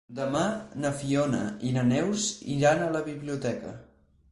[0.19, 0.43] Demà
[0.85, 2.25] na Fiona i na Neus
[2.57, 3.79] iran a la biblioteca.